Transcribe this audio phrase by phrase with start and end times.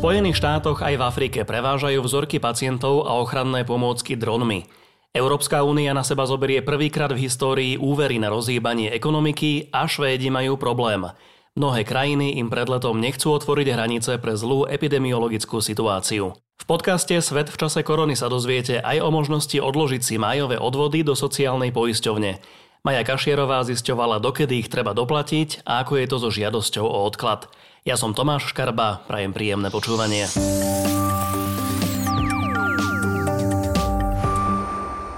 [0.00, 4.64] Spojených štátoch aj v Afrike prevážajú vzorky pacientov a ochranné pomôcky dronmi.
[5.12, 10.56] Európska únia na seba zoberie prvýkrát v histórii úvery na rozhýbanie ekonomiky a Švédi majú
[10.56, 11.04] problém.
[11.52, 16.32] Mnohé krajiny im pred letom nechcú otvoriť hranice pre zlú epidemiologickú situáciu.
[16.32, 21.04] V podcaste Svet v čase korony sa dozviete aj o možnosti odložiť si májové odvody
[21.04, 22.40] do sociálnej poisťovne.
[22.88, 27.52] Maja Kašierová zisťovala, dokedy ich treba doplatiť a ako je to so žiadosťou o odklad.
[27.80, 30.28] Ja som Tomáš Škarba, prajem príjemné počúvanie.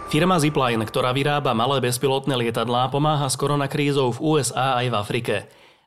[0.06, 5.36] Firma Zipline, ktorá vyrába malé bezpilotné lietadlá, pomáha s koronakrízou v USA aj v Afrike.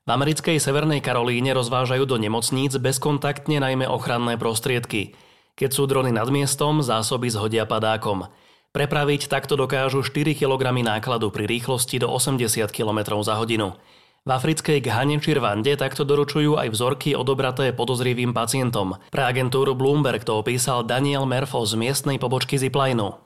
[0.03, 5.15] V americkej Severnej Karolíne rozvážajú do nemocníc bezkontaktne najmä ochranné prostriedky.
[5.55, 8.27] Keď sú drony nad miestom, zásoby zhodia padákom.
[8.75, 13.79] Prepraviť takto dokážu 4 kg nákladu pri rýchlosti do 80 km za hodinu.
[14.25, 18.97] V africkej Ghane či Rwande takto doručujú aj vzorky odobraté podozrivým pacientom.
[19.13, 23.21] Pre agentúru Bloomberg to opísal Daniel Merfo z miestnej pobočky Ziplineu.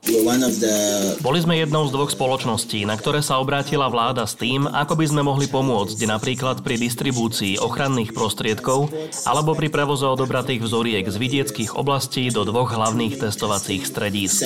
[1.24, 5.06] Boli sme jednou z dvoch spoločností, na ktoré sa obrátila vláda s tým, ako by
[5.08, 8.92] sme mohli pomôcť napríklad pri distribúcii ochranných prostriedkov
[9.24, 14.44] alebo pri prevoze odobratých vzoriek z vidieckých oblastí do dvoch hlavných testovacích stredísk.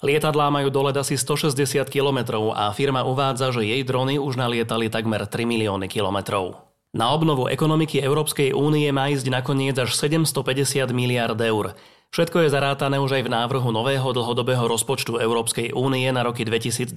[0.00, 1.60] Lietadlá majú dolet asi 160
[1.92, 6.62] km a firma uvádza, že jej drony už nalietali takmer 3 milióny kilometrov.
[6.94, 11.74] Na obnovu ekonomiky Európskej únie má ísť nakoniec až 750 miliard eur.
[12.10, 16.90] Všetko je zarátané už aj v návrhu nového dlhodobého rozpočtu Európskej únie na roky 2021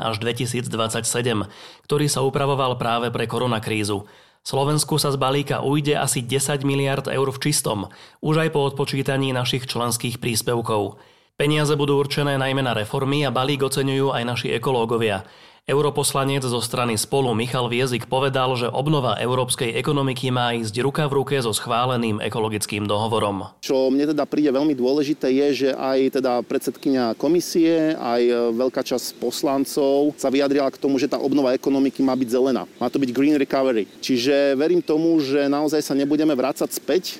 [0.00, 0.72] až 2027,
[1.84, 4.08] ktorý sa upravoval práve pre koronakrízu.
[4.40, 7.92] Slovensku sa z balíka ujde asi 10 miliard eur v čistom,
[8.24, 10.96] už aj po odpočítaní našich členských príspevkov.
[11.36, 15.28] Peniaze budú určené najmä na reformy a balík oceňujú aj naši ekológovia.
[15.70, 21.22] Europoslanec zo strany Spolu Michal Viezik povedal, že obnova európskej ekonomiky má ísť ruka v
[21.22, 23.54] ruke so schváleným ekologickým dohovorom.
[23.62, 28.82] Čo mne teda príde veľmi dôležité je, že aj teda predsedkynia komisie, aj e, veľká
[28.82, 32.66] časť poslancov sa vyjadrila k tomu, že tá obnova ekonomiky má byť zelená.
[32.82, 33.86] Má to byť green recovery.
[34.02, 37.16] Čiže verím tomu, že naozaj sa nebudeme vrácať späť e,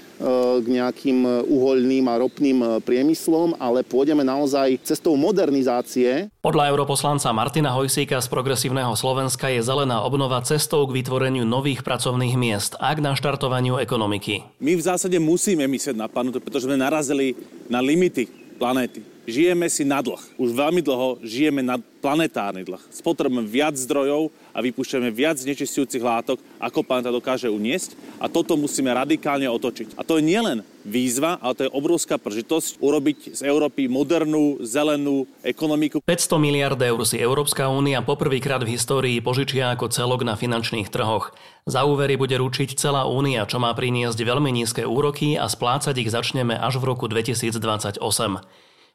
[0.58, 6.26] k nejakým uhoľným a ropným e, priemyslom, ale pôjdeme naozaj cestou modernizácie.
[6.40, 12.32] Podľa europoslanca Martina Hojsíka z progresívneho Slovenska je zelená obnova cestou k vytvoreniu nových pracovných
[12.32, 14.48] miest a k naštartovaniu ekonomiky.
[14.56, 17.36] My v zásade musíme myslieť na planetu, pretože sme narazili
[17.68, 18.24] na limity
[18.56, 19.04] planéty.
[19.28, 20.16] Žijeme si na dlh.
[20.40, 22.80] Už veľmi dlho žijeme na planetárny dlh.
[22.88, 28.88] Spotrebujeme viac zdrojov a vypúšťame viac znečistujúcich látok, ako planéta dokáže uniesť a toto musíme
[28.88, 29.92] radikálne otočiť.
[29.92, 35.28] A to je nielen výzva, ale to je obrovská pržitosť urobiť z Európy modernú, zelenú
[35.44, 36.00] ekonomiku.
[36.04, 41.32] 500 miliard eur si Európska únia poprvýkrát v histórii požičia ako celok na finančných trhoch.
[41.68, 46.10] Za úvery bude ručiť celá únia, čo má priniesť veľmi nízke úroky a splácať ich
[46.10, 48.00] začneme až v roku 2028.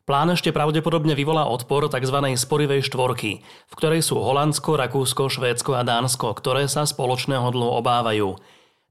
[0.06, 2.18] Plán ešte pravdepodobne vyvolá odpor tzv.
[2.38, 8.38] sporivej štvorky, v ktorej sú Holandsko, Rakúsko, Švédsko a Dánsko, ktoré sa spoločného dlhu obávajú.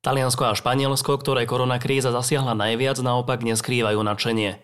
[0.04, 4.60] Taliansko a Španielsko, ktoré koronakríza zasiahla najviac, naopak neskrývajú nadšenie.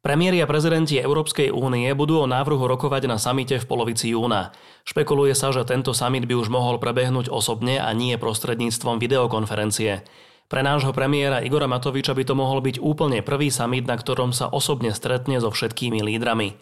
[0.00, 4.56] Premiéri a prezidenti Európskej únie budú o návrhu rokovať na samite v polovici júna.
[4.88, 10.00] Špekuluje sa, že tento summit by už mohol prebehnúť osobne a nie prostredníctvom videokonferencie.
[10.48, 14.48] Pre nášho premiéra Igora Matoviča by to mohol byť úplne prvý summit, na ktorom sa
[14.48, 16.56] osobne stretne so všetkými lídrami.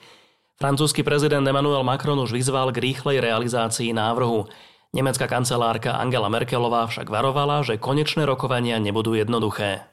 [0.58, 4.50] Francúzsky prezident Emmanuel Macron už vyzval k rýchlej realizácii návrhu.
[4.96, 9.84] Nemecká kancelárka Angela Merkelová však varovala, že konečné rokovania nebudú jednoduché.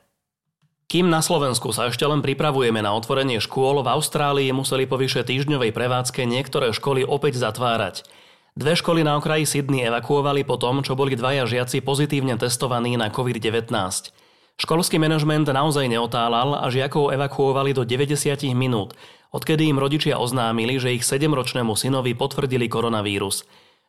[0.88, 5.28] Kým na Slovensku sa ešte len pripravujeme na otvorenie škôl, v Austrálii museli po vyše
[5.28, 8.07] týždňovej prevádzke niektoré školy opäť zatvárať.
[8.55, 13.11] Dve školy na okraji Sydney evakuovali po tom, čo boli dvaja žiaci pozitívne testovaní na
[13.11, 13.67] COVID-19.
[14.55, 18.16] Školský manažment naozaj neotálal a žiakov evakuovali do 90
[18.55, 18.95] minút,
[19.35, 23.44] odkedy im rodičia oznámili, že ich 7-ročnému synovi potvrdili koronavírus.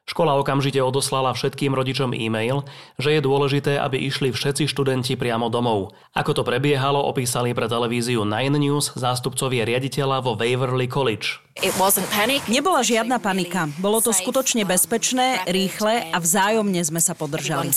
[0.06, 2.62] Škola okamžite odoslala všetkým rodičom e-mail,
[2.94, 5.98] že je dôležité, aby išli všetci študenti priamo domov.
[6.14, 11.45] Ako to prebiehalo, opísali pre televíziu Nine News zástupcovia riaditeľa vo Waverly College.
[12.52, 13.64] Nebola žiadna panika.
[13.80, 17.72] Bolo to skutočne bezpečné, rýchle a vzájomne sme sa podržali.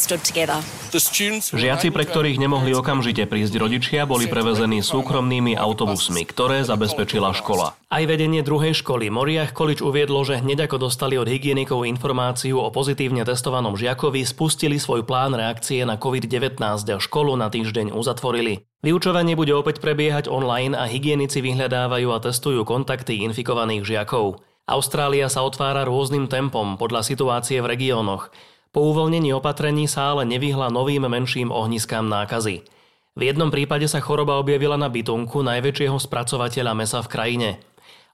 [1.50, 7.80] Žiaci, pre ktorých nemohli okamžite prísť rodičia, boli prevezení súkromnými autobusmi, ktoré zabezpečila škola.
[7.88, 12.70] Aj vedenie druhej školy Moriach College uviedlo, že hneď ako dostali od hygienikov informáciu o
[12.70, 18.69] pozitívne testovanom žiakovi, spustili svoj plán reakcie na COVID-19 a školu na týždeň uzatvorili.
[18.80, 24.40] Vyučovanie bude opäť prebiehať online a hygienici vyhľadávajú a testujú kontakty infikovaných žiakov.
[24.72, 28.32] Austrália sa otvára rôznym tempom podľa situácie v regiónoch.
[28.72, 32.64] Po uvoľnení opatrení sa ale nevyhla novým menším ohniskám nákazy.
[33.20, 37.50] V jednom prípade sa choroba objavila na bytunku najväčšieho spracovateľa mesa v krajine.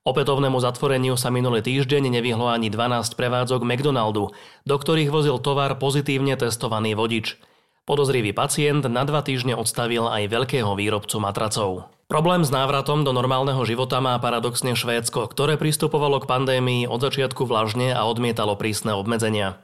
[0.01, 4.33] Opätovnému zatvoreniu sa minulý týždeň nevyhlo ani 12 prevádzok McDonaldu,
[4.65, 7.38] do ktorých vozil tovar pozitívne testovaný vodič.
[7.86, 11.86] Podozrivý pacient na dva týždne odstavil aj veľkého výrobcu matracov.
[12.10, 17.46] Problém s návratom do normálneho života má paradoxne Švédsko, ktoré pristupovalo k pandémii od začiatku
[17.46, 19.62] vlažne a odmietalo prísne obmedzenia.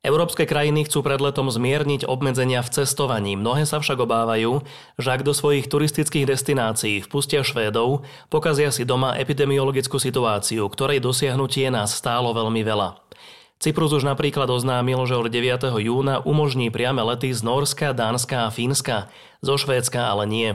[0.00, 3.36] Európske krajiny chcú pred letom zmierniť obmedzenia v cestovaní.
[3.36, 4.64] Mnohé sa však obávajú,
[4.96, 11.68] že ak do svojich turistických destinácií vpustia Švédov, pokazia si doma epidemiologickú situáciu, ktorej dosiahnutie
[11.68, 12.96] nás stálo veľmi veľa.
[13.60, 15.84] Cyprus už napríklad oznámil, že od 9.
[15.84, 19.12] júna umožní priame lety z Norska, Dánska a Fínska,
[19.44, 20.50] zo Švédska ale nie.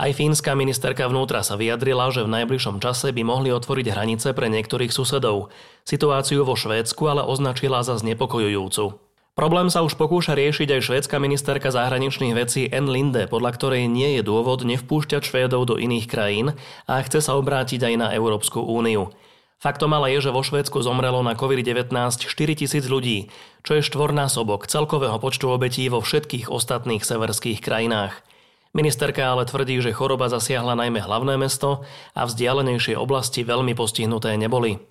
[0.00, 4.48] Aj fínska ministerka vnútra sa vyjadrila, že v najbližšom čase by mohli otvoriť hranice pre
[4.48, 5.52] niektorých susedov.
[5.84, 8.96] Situáciu vo Švédsku ale označila za znepokojujúcu.
[9.36, 12.88] Problém sa už pokúša riešiť aj švédska ministerka zahraničných vecí N.
[12.88, 16.56] Linde, podľa ktorej nie je dôvod nevpúšťať Švédov do iných krajín
[16.88, 19.12] a chce sa obrátiť aj na Európsku úniu.
[19.62, 22.26] Faktom ale je, že vo Švédsku zomrelo na COVID-19 4
[22.58, 23.30] tisíc ľudí,
[23.62, 28.26] čo je štvornásobok celkového počtu obetí vo všetkých ostatných severských krajinách.
[28.74, 34.82] Ministerka ale tvrdí, že choroba zasiahla najmä hlavné mesto a vzdialenejšie oblasti veľmi postihnuté neboli.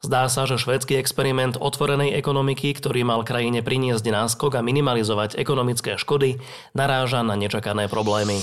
[0.00, 6.00] Zdá sa, že švédsky experiment otvorenej ekonomiky, ktorý mal krajine priniesť náskok a minimalizovať ekonomické
[6.00, 6.40] škody,
[6.72, 8.40] naráža na nečakané problémy.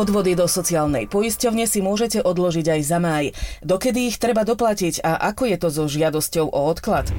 [0.00, 3.36] Odvody do sociálnej poisťovne si môžete odložiť aj za máj.
[3.60, 7.12] Dokedy ich treba doplatiť a ako je to so žiadosťou o odklad?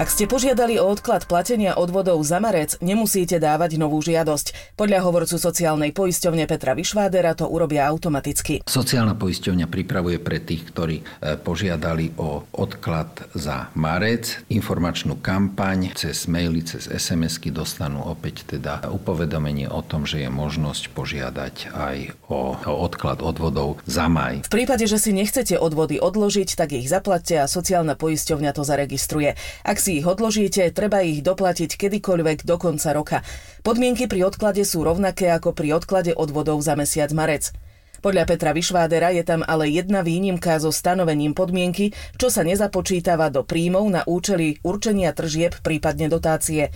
[0.00, 4.72] Ak ste požiadali o odklad platenia odvodov za marec, nemusíte dávať novú žiadosť.
[4.72, 8.64] Podľa hovorcu sociálnej poisťovne Petra Vyšvádera to urobia automaticky.
[8.64, 15.92] Sociálna poisťovňa pripravuje pre tých, ktorí e, požiadali o odklad za marec informačnú kampaň.
[15.92, 21.96] Cez maily, cez SMS-ky dostanú opäť teda upovedomenie o tom, že je možnosť požiadať aj
[22.32, 24.48] o, o odklad odvodov za maj.
[24.48, 29.36] V prípade, že si nechcete odvody odložiť, tak ich zaplatte a sociálna poisťovňa to zaregistruje.
[29.60, 33.18] Ak si si ich odložíte, treba ich doplatiť kedykoľvek do konca roka.
[33.66, 37.50] Podmienky pri odklade sú rovnaké ako pri odklade odvodov za mesiac marec.
[37.98, 43.42] Podľa Petra Vyšvádera je tam ale jedna výnimka so stanovením podmienky, čo sa nezapočítava do
[43.42, 46.70] príjmov na účely určenia tržieb, prípadne dotácie.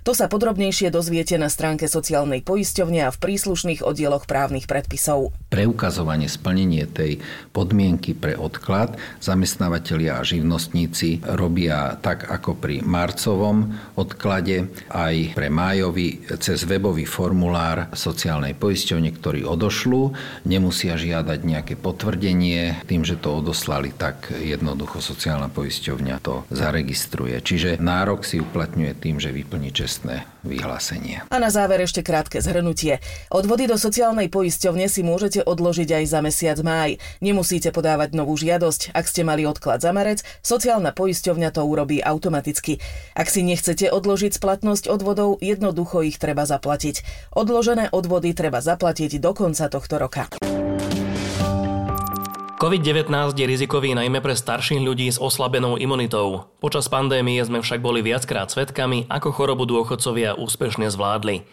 [0.00, 5.36] To sa podrobnejšie dozviete na stránke sociálnej poisťovne a v príslušných oddieloch právnych predpisov.
[5.52, 7.20] Preukazovanie splnenie tej
[7.52, 16.24] podmienky pre odklad zamestnávateľia a živnostníci robia tak ako pri marcovom odklade, aj pre májovi
[16.40, 20.02] cez webový formulár sociálnej poisťovne, ktorý odošľú.
[20.48, 22.88] Nemusia žiadať nejaké potvrdenie.
[22.88, 27.36] Tým, že to odoslali, tak jednoducho sociálna poisťovňa to zaregistruje.
[27.44, 31.26] Čiže nárok si uplatňuje tým, že vyplní čest trestné vyhlásenie.
[31.34, 33.02] A na záver ešte krátke zhrnutie.
[33.26, 37.02] Odvody do sociálnej poisťovne si môžete odložiť aj za mesiac máj.
[37.18, 38.94] Nemusíte podávať novú žiadosť.
[38.94, 42.78] Ak ste mali odklad za marec, sociálna poisťovňa to urobí automaticky.
[43.18, 47.02] Ak si nechcete odložiť splatnosť odvodov, jednoducho ich treba zaplatiť.
[47.34, 50.30] Odložené odvody treba zaplatiť do konca tohto roka.
[52.60, 56.44] COVID-19 je rizikový najmä pre starších ľudí s oslabenou imunitou.
[56.60, 61.48] Počas pandémie sme však boli viackrát svetkami, ako chorobu dôchodcovia úspešne zvládli.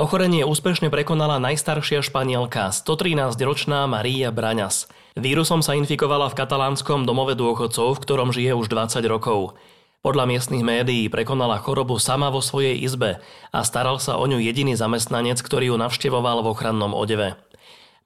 [0.00, 4.88] Ochorenie úspešne prekonala najstaršia španielka, 113-ročná Maria Braňas.
[5.20, 9.60] Vírusom sa infikovala v katalánskom domove dôchodcov, v ktorom žije už 20 rokov.
[10.00, 13.20] Podľa miestnych médií prekonala chorobu sama vo svojej izbe
[13.52, 17.36] a staral sa o ňu jediný zamestnanec, ktorý ju navštevoval v ochrannom odeve.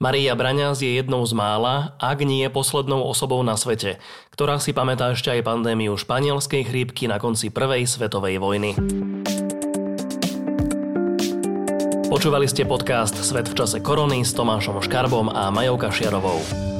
[0.02, 4.02] Maria Braňaz je jednou z mála, ak nie poslednou osobou na svete,
[4.34, 8.74] ktorá si pamätá ešte aj pandémiu španielskej chrípky na konci prvej svetovej vojny.
[12.10, 16.71] Počúvali ste podcast Svet v čase korony s Tomášom Škarbom a Majou Kašiarovou.